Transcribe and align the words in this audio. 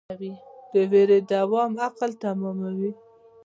د 0.73 0.73
ویرې 0.91 1.19
دوام 1.31 1.71
عقل 1.87 2.11
ماتوي. 2.39 2.91